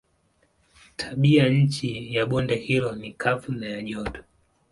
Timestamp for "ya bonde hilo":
2.13-2.95